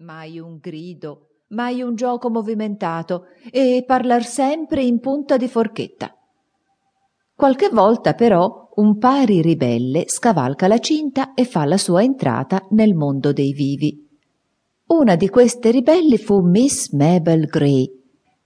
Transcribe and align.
mai 0.00 0.38
un 0.38 0.58
grido, 0.58 1.26
mai 1.48 1.82
un 1.82 1.94
gioco 1.94 2.30
movimentato 2.30 3.26
e 3.50 3.84
parlar 3.86 4.24
sempre 4.24 4.82
in 4.82 4.98
punta 4.98 5.36
di 5.36 5.46
forchetta. 5.46 6.14
Qualche 7.34 7.68
volta 7.68 8.14
però 8.14 8.70
un 8.76 8.96
pari 8.96 9.42
ribelle 9.42 10.04
scavalca 10.06 10.68
la 10.68 10.78
cinta 10.78 11.34
e 11.34 11.44
fa 11.44 11.66
la 11.66 11.76
sua 11.76 12.02
entrata 12.02 12.66
nel 12.70 12.94
mondo 12.94 13.34
dei 13.34 13.52
vivi. 13.52 14.08
Una 14.86 15.16
di 15.16 15.28
queste 15.28 15.70
ribelli 15.70 16.16
fu 16.16 16.40
Miss 16.40 16.92
Mabel 16.92 17.44
Gray, 17.44 17.90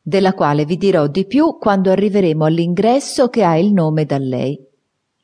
della 0.00 0.32
quale 0.32 0.64
vi 0.64 0.78
dirò 0.78 1.06
di 1.06 1.26
più 1.26 1.58
quando 1.58 1.90
arriveremo 1.90 2.46
all'ingresso 2.46 3.28
che 3.28 3.44
ha 3.44 3.58
il 3.58 3.72
nome 3.72 4.06
da 4.06 4.16
lei. 4.16 4.58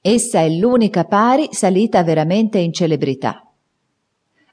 Essa 0.00 0.40
è 0.40 0.48
l'unica 0.50 1.04
pari 1.04 1.48
salita 1.52 2.02
veramente 2.02 2.58
in 2.58 2.72
celebrità. 2.72 3.47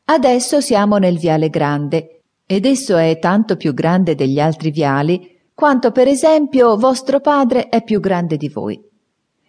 Adesso 0.08 0.62
siamo 0.62 0.98
nel 0.98 1.18
viale 1.18 1.50
grande, 1.50 2.22
ed 2.46 2.68
esso 2.68 2.96
è 2.96 3.18
tanto 3.18 3.56
più 3.56 3.74
grande 3.74 4.14
degli 4.14 4.40
altri 4.40 4.70
viali, 4.70 5.36
quanto 5.52 5.92
per 5.92 6.08
esempio 6.08 6.78
vostro 6.78 7.20
padre 7.20 7.70
è 7.70 7.84
più 7.84 8.00
grande 8.00 8.38
di 8.38 8.48
voi. 8.48 8.80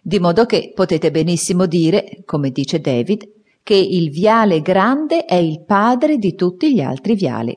Di 0.01 0.19
modo 0.19 0.45
che 0.45 0.71
potete 0.73 1.11
benissimo 1.11 1.67
dire, 1.67 2.23
come 2.25 2.49
dice 2.49 2.79
David, 2.79 3.29
che 3.61 3.75
il 3.75 4.09
viale 4.09 4.61
grande 4.61 5.25
è 5.25 5.35
il 5.35 5.63
padre 5.63 6.17
di 6.17 6.33
tutti 6.33 6.73
gli 6.73 6.81
altri 6.81 7.13
viali. 7.13 7.55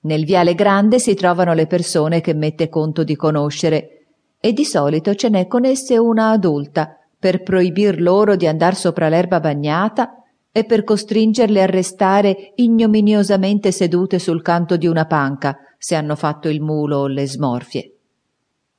Nel 0.00 0.24
viale 0.24 0.54
grande 0.54 0.98
si 0.98 1.14
trovano 1.14 1.52
le 1.52 1.66
persone 1.66 2.22
che 2.22 2.32
mette 2.32 2.70
conto 2.70 3.04
di 3.04 3.14
conoscere 3.14 4.06
e 4.40 4.54
di 4.54 4.64
solito 4.64 5.14
ce 5.14 5.28
n'è 5.28 5.46
con 5.46 5.66
esse 5.66 5.98
una 5.98 6.30
adulta 6.30 6.96
per 7.18 7.42
proibir 7.42 8.00
loro 8.00 8.36
di 8.36 8.46
andar 8.46 8.74
sopra 8.74 9.10
l'erba 9.10 9.38
bagnata 9.38 10.22
e 10.56 10.64
per 10.64 10.84
costringerle 10.84 11.60
a 11.60 11.66
restare 11.66 12.52
ignominiosamente 12.54 13.70
sedute 13.72 14.18
sul 14.18 14.40
canto 14.40 14.78
di 14.78 14.86
una 14.86 15.04
panca 15.04 15.58
se 15.76 15.96
hanno 15.96 16.16
fatto 16.16 16.48
il 16.48 16.62
mulo 16.62 16.96
o 16.96 17.06
le 17.08 17.28
smorfie. 17.28 17.92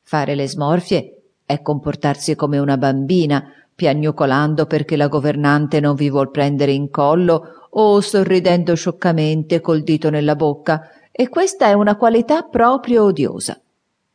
Fare 0.01 0.33
le 0.33 0.47
smorfie 0.47 1.21
è 1.45 1.61
comportarsi 1.61 2.33
come 2.33 2.57
una 2.57 2.77
bambina, 2.77 3.43
piagnucolando 3.75 4.65
perché 4.65 4.95
la 4.95 5.07
governante 5.07 5.79
non 5.79 5.93
vi 5.93 6.09
vuol 6.09 6.31
prendere 6.31 6.71
in 6.71 6.89
collo 6.89 7.67
o 7.69 8.01
sorridendo 8.01 8.73
scioccamente 8.73 9.61
col 9.61 9.83
dito 9.83 10.09
nella 10.09 10.35
bocca 10.35 10.81
e 11.11 11.29
questa 11.29 11.67
è 11.67 11.73
una 11.73 11.95
qualità 11.95 12.41
proprio 12.41 13.03
odiosa. 13.03 13.61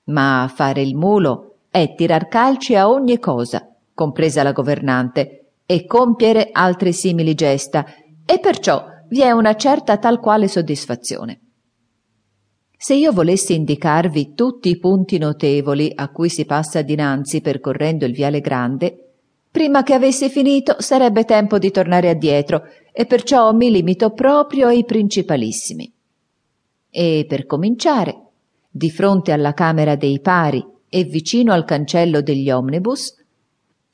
Ma 0.06 0.50
fare 0.52 0.82
il 0.82 0.96
mulo 0.96 1.58
è 1.70 1.94
tirar 1.94 2.26
calci 2.26 2.74
a 2.74 2.90
ogni 2.90 3.20
cosa, 3.20 3.72
compresa 3.94 4.42
la 4.42 4.50
governante, 4.50 5.41
e 5.66 5.86
compiere 5.86 6.48
altre 6.52 6.92
simili 6.92 7.34
gesta, 7.34 7.86
e 8.24 8.38
perciò 8.38 8.84
vi 9.08 9.20
è 9.20 9.30
una 9.30 9.54
certa 9.56 9.98
tal 9.98 10.20
quale 10.20 10.48
soddisfazione. 10.48 11.40
Se 12.76 12.94
io 12.94 13.12
volessi 13.12 13.54
indicarvi 13.54 14.34
tutti 14.34 14.68
i 14.68 14.78
punti 14.78 15.18
notevoli 15.18 15.92
a 15.94 16.10
cui 16.10 16.28
si 16.28 16.44
passa 16.44 16.82
dinanzi 16.82 17.40
percorrendo 17.40 18.04
il 18.04 18.12
viale 18.12 18.40
grande, 18.40 19.12
prima 19.50 19.82
che 19.82 19.94
avessi 19.94 20.28
finito 20.28 20.76
sarebbe 20.80 21.24
tempo 21.24 21.58
di 21.58 21.70
tornare 21.70 22.08
addietro, 22.08 22.62
e 22.90 23.06
perciò 23.06 23.52
mi 23.52 23.70
limito 23.70 24.10
proprio 24.10 24.66
ai 24.66 24.84
principalissimi. 24.84 25.92
E 26.90 27.24
per 27.28 27.46
cominciare, 27.46 28.18
di 28.68 28.90
fronte 28.90 29.30
alla 29.30 29.52
Camera 29.52 29.94
dei 29.94 30.20
Pari 30.20 30.66
e 30.88 31.04
vicino 31.04 31.52
al 31.52 31.64
cancello 31.64 32.20
degli 32.20 32.50
omnibus, 32.50 33.14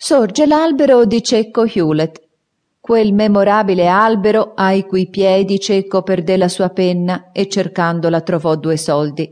sorge 0.01 0.47
l'albero 0.47 1.05
di 1.05 1.21
Cecco 1.25 1.65
Hewlett, 1.67 2.23
quel 2.79 3.13
memorabile 3.13 3.89
albero 3.89 4.53
ai 4.55 4.87
cui 4.87 5.09
piedi 5.09 5.59
Cecco 5.59 6.03
perdé 6.03 6.37
la 6.37 6.47
sua 6.47 6.69
penna 6.71 7.31
e 7.33 7.49
cercandola 7.49 8.21
trovò 8.21 8.55
due 8.55 8.77
soldi. 8.77 9.29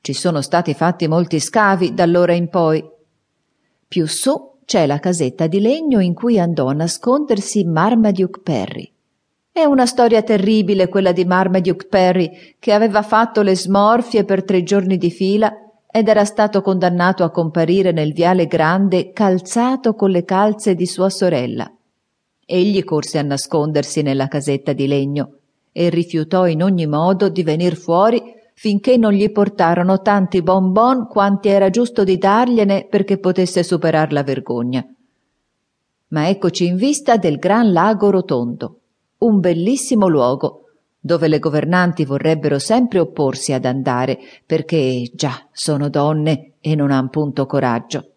Ci 0.00 0.12
sono 0.14 0.40
stati 0.40 0.72
fatti 0.72 1.06
molti 1.06 1.38
scavi 1.38 1.92
d'allora 1.92 2.32
in 2.32 2.48
poi. 2.48 2.82
Più 3.86 4.06
su 4.06 4.52
c'è 4.64 4.86
la 4.86 4.98
casetta 4.98 5.46
di 5.46 5.60
legno 5.60 6.00
in 6.00 6.14
cui 6.14 6.40
andò 6.40 6.68
a 6.68 6.72
nascondersi 6.72 7.64
Marmaduke 7.64 8.40
Perry. 8.40 8.90
È 9.52 9.64
una 9.64 9.84
storia 9.84 10.22
terribile 10.22 10.88
quella 10.88 11.12
di 11.12 11.26
Marmaduke 11.26 11.88
Perry, 11.88 12.54
che 12.58 12.72
aveva 12.72 13.02
fatto 13.02 13.42
le 13.42 13.54
smorfie 13.54 14.24
per 14.24 14.44
tre 14.44 14.62
giorni 14.62 14.96
di 14.96 15.10
fila 15.10 15.65
ed 15.96 16.08
era 16.08 16.26
stato 16.26 16.60
condannato 16.60 17.24
a 17.24 17.30
comparire 17.30 17.90
nel 17.90 18.12
viale 18.12 18.46
grande 18.46 19.12
calzato 19.12 19.94
con 19.94 20.10
le 20.10 20.24
calze 20.24 20.74
di 20.74 20.84
sua 20.84 21.08
sorella. 21.08 21.74
Egli 22.44 22.84
corse 22.84 23.16
a 23.16 23.22
nascondersi 23.22 24.02
nella 24.02 24.28
casetta 24.28 24.74
di 24.74 24.86
legno 24.86 25.38
e 25.72 25.88
rifiutò 25.88 26.46
in 26.46 26.62
ogni 26.62 26.86
modo 26.86 27.30
di 27.30 27.42
venir 27.42 27.76
fuori 27.76 28.22
finché 28.52 28.98
non 28.98 29.12
gli 29.12 29.32
portarono 29.32 30.02
tanti 30.02 30.42
bonbon 30.42 31.06
quanti 31.06 31.48
era 31.48 31.70
giusto 31.70 32.04
di 32.04 32.18
dargliene 32.18 32.88
perché 32.90 33.18
potesse 33.18 33.62
superar 33.62 34.12
la 34.12 34.22
vergogna. 34.22 34.86
Ma 36.08 36.28
eccoci 36.28 36.66
in 36.66 36.76
vista 36.76 37.16
del 37.16 37.38
gran 37.38 37.72
lago 37.72 38.10
rotondo 38.10 38.80
un 39.20 39.40
bellissimo 39.40 40.08
luogo 40.08 40.65
dove 41.06 41.28
le 41.28 41.38
governanti 41.38 42.04
vorrebbero 42.04 42.58
sempre 42.58 42.98
opporsi 42.98 43.52
ad 43.52 43.64
andare 43.64 44.18
perché 44.44 45.08
già 45.14 45.46
sono 45.52 45.88
donne 45.88 46.54
e 46.60 46.74
non 46.74 46.90
han 46.90 47.08
punto 47.10 47.46
coraggio. 47.46 48.10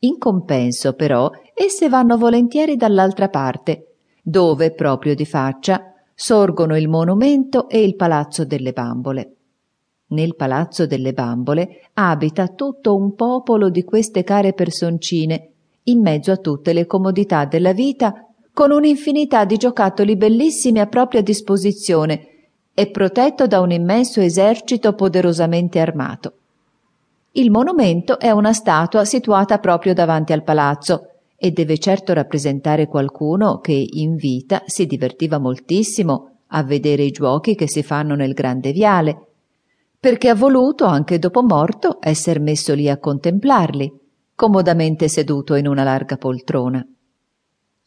In 0.00 0.18
compenso, 0.18 0.92
però, 0.92 1.30
esse 1.54 1.88
vanno 1.88 2.18
volentieri 2.18 2.76
dall'altra 2.76 3.30
parte, 3.30 3.94
dove, 4.22 4.72
proprio 4.74 5.14
di 5.14 5.24
faccia, 5.24 5.94
sorgono 6.14 6.76
il 6.76 6.88
monumento 6.88 7.70
e 7.70 7.82
il 7.82 7.96
palazzo 7.96 8.44
delle 8.44 8.72
bambole. 8.72 9.34
Nel 10.08 10.36
palazzo 10.36 10.86
delle 10.86 11.14
bambole 11.14 11.90
abita 11.94 12.48
tutto 12.48 12.96
un 12.96 13.14
popolo 13.14 13.70
di 13.70 13.82
queste 13.82 14.24
care 14.24 14.52
personcine, 14.52 15.52
in 15.84 16.02
mezzo 16.02 16.32
a 16.32 16.36
tutte 16.36 16.74
le 16.74 16.84
comodità 16.84 17.46
della 17.46 17.72
vita 17.72 18.29
con 18.52 18.70
un'infinità 18.70 19.44
di 19.44 19.56
giocattoli 19.56 20.16
bellissimi 20.16 20.80
a 20.80 20.86
propria 20.86 21.22
disposizione 21.22 22.26
e 22.74 22.90
protetto 22.90 23.46
da 23.46 23.60
un 23.60 23.70
immenso 23.70 24.20
esercito 24.20 24.94
poderosamente 24.94 25.80
armato. 25.80 26.32
Il 27.32 27.50
monumento 27.50 28.18
è 28.18 28.30
una 28.30 28.52
statua 28.52 29.04
situata 29.04 29.58
proprio 29.58 29.94
davanti 29.94 30.32
al 30.32 30.42
palazzo 30.42 31.10
e 31.36 31.52
deve 31.52 31.78
certo 31.78 32.12
rappresentare 32.12 32.86
qualcuno 32.86 33.60
che 33.60 33.72
in 33.72 34.16
vita 34.16 34.62
si 34.66 34.86
divertiva 34.86 35.38
moltissimo 35.38 36.30
a 36.48 36.62
vedere 36.62 37.04
i 37.04 37.10
giochi 37.10 37.54
che 37.54 37.68
si 37.68 37.82
fanno 37.82 38.14
nel 38.14 38.32
grande 38.32 38.72
viale, 38.72 39.26
perché 39.98 40.28
ha 40.28 40.34
voluto, 40.34 40.84
anche 40.86 41.18
dopo 41.18 41.42
morto, 41.42 41.98
esser 42.00 42.40
messo 42.40 42.74
lì 42.74 42.88
a 42.88 42.98
contemplarli, 42.98 43.92
comodamente 44.34 45.08
seduto 45.08 45.54
in 45.54 45.68
una 45.68 45.84
larga 45.84 46.16
poltrona. 46.16 46.84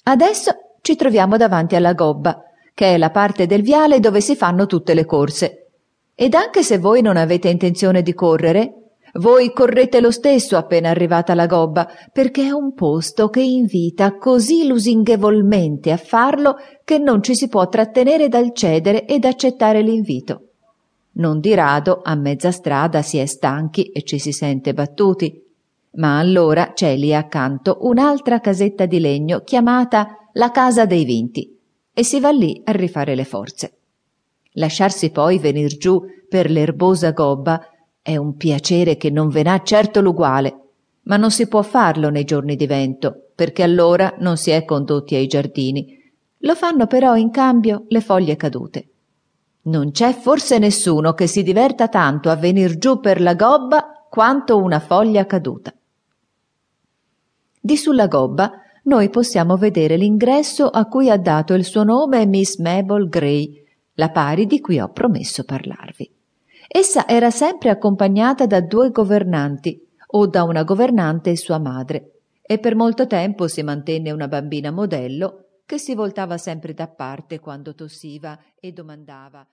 Adesso 0.03 0.51
ci 0.81 0.95
troviamo 0.95 1.37
davanti 1.37 1.75
alla 1.75 1.93
gobba, 1.93 2.41
che 2.73 2.93
è 2.93 2.97
la 2.97 3.09
parte 3.09 3.45
del 3.45 3.61
viale 3.61 3.99
dove 3.99 4.19
si 4.19 4.35
fanno 4.35 4.65
tutte 4.65 4.93
le 4.93 5.05
corse. 5.05 5.69
Ed 6.13 6.33
anche 6.33 6.61
se 6.61 6.77
voi 6.77 7.01
non 7.01 7.15
avete 7.15 7.47
intenzione 7.47 8.01
di 8.01 8.13
correre, 8.13 8.83
voi 9.13 9.53
correte 9.53 10.01
lo 10.01 10.11
stesso 10.11 10.57
appena 10.57 10.89
arrivata 10.89 11.31
alla 11.31 11.45
gobba, 11.45 11.87
perché 12.11 12.43
è 12.43 12.51
un 12.51 12.73
posto 12.73 13.29
che 13.29 13.41
invita 13.41 14.17
così 14.17 14.65
lusinghevolmente 14.67 15.91
a 15.91 15.97
farlo 15.97 16.55
che 16.83 16.97
non 16.97 17.21
ci 17.21 17.35
si 17.35 17.47
può 17.47 17.67
trattenere 17.69 18.27
dal 18.27 18.53
cedere 18.53 19.05
ed 19.05 19.23
accettare 19.23 19.81
l'invito. 19.81 20.47
Non 21.13 21.39
di 21.39 21.53
rado 21.53 22.01
a 22.03 22.15
mezza 22.15 22.51
strada 22.51 23.01
si 23.03 23.19
è 23.19 23.25
stanchi 23.25 23.91
e 23.91 24.01
ci 24.01 24.17
si 24.17 24.31
sente 24.31 24.73
battuti, 24.73 25.41
ma 25.95 26.17
allora 26.17 26.73
c'è 26.73 26.95
lì 26.95 27.13
accanto 27.13 27.79
un'altra 27.81 28.39
casetta 28.39 28.85
di 28.85 28.99
legno 28.99 29.41
chiamata 29.41 30.29
la 30.33 30.51
casa 30.51 30.85
dei 30.85 31.05
vinti 31.05 31.57
e 31.93 32.03
si 32.03 32.19
va 32.19 32.31
lì 32.31 32.61
a 32.63 32.71
rifare 32.71 33.15
le 33.15 33.25
forze. 33.25 33.77
Lasciarsi 34.53 35.11
poi 35.11 35.39
venir 35.39 35.77
giù 35.77 36.01
per 36.27 36.49
l'erbosa 36.49 37.11
gobba 37.11 37.61
è 38.01 38.17
un 38.17 38.35
piacere 38.35 38.97
che 38.97 39.09
non 39.09 39.29
ve 39.29 39.43
n'ha 39.43 39.61
certo 39.63 40.01
l'uguale, 40.01 40.59
ma 41.03 41.17
non 41.17 41.31
si 41.31 41.47
può 41.47 41.61
farlo 41.61 42.09
nei 42.09 42.23
giorni 42.23 42.55
di 42.55 42.65
vento, 42.65 43.29
perché 43.35 43.63
allora 43.63 44.15
non 44.19 44.37
si 44.37 44.51
è 44.51 44.65
condotti 44.65 45.15
ai 45.15 45.27
giardini. 45.27 46.01
Lo 46.39 46.55
fanno 46.55 46.87
però 46.87 47.15
in 47.15 47.29
cambio 47.29 47.85
le 47.87 48.01
foglie 48.01 48.35
cadute. 48.35 48.87
Non 49.63 49.91
c'è 49.91 50.13
forse 50.13 50.57
nessuno 50.57 51.13
che 51.13 51.27
si 51.27 51.41
diverta 51.41 51.87
tanto 51.87 52.29
a 52.29 52.35
venir 52.35 52.77
giù 52.77 52.99
per 52.99 53.21
la 53.21 53.33
gobba 53.33 54.07
quanto 54.09 54.57
una 54.57 54.79
foglia 54.79 55.25
caduta. 55.25 55.73
Di 57.65 57.77
sulla 57.77 58.07
gobba 58.07 58.51
noi 58.83 59.09
possiamo 59.09 59.55
vedere 59.55 59.95
l'ingresso 59.95 60.67
a 60.67 60.85
cui 60.87 61.09
ha 61.09 61.15
dato 61.15 61.53
il 61.53 61.63
suo 61.63 61.85
nome 61.85 62.25
Miss 62.25 62.57
Mabel 62.57 63.07
Gray, 63.07 63.63
la 63.93 64.09
pari 64.09 64.45
di 64.45 64.59
cui 64.59 64.81
ho 64.81 64.89
promesso 64.89 65.45
parlarvi. 65.45 66.11
Essa 66.67 67.07
era 67.07 67.31
sempre 67.31 67.69
accompagnata 67.69 68.45
da 68.45 68.59
due 68.59 68.89
governanti, 68.89 69.81
o 70.07 70.27
da 70.27 70.43
una 70.43 70.63
governante 70.63 71.29
e 71.29 71.37
sua 71.37 71.57
madre, 71.57 72.19
e 72.41 72.59
per 72.59 72.75
molto 72.75 73.07
tempo 73.07 73.47
si 73.47 73.63
mantenne 73.63 74.11
una 74.11 74.27
bambina 74.27 74.69
modello 74.69 75.45
che 75.65 75.77
si 75.77 75.95
voltava 75.95 76.37
sempre 76.37 76.73
da 76.73 76.89
parte 76.89 77.39
quando 77.39 77.73
tossiva 77.73 78.37
e 78.59 78.73
domandava 78.73 79.47